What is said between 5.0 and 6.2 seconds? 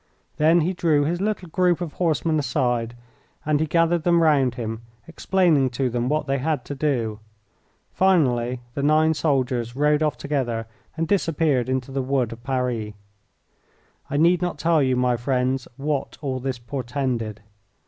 explaining to them